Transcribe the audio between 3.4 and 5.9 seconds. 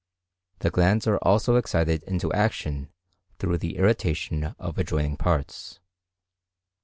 the irritation of adjoining parts.